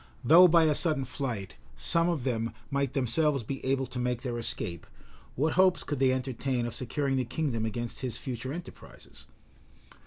[0.23, 4.39] Though, by a sudden flight, some of them might themselves be, able to make their
[4.39, 4.87] escape,
[5.35, 9.25] what hopes could they entertain of securing the kingdom against his future enterprises?